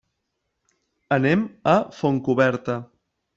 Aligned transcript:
Anem 1.17 1.43
a 1.75 1.75
Fontcoberta. 1.99 2.79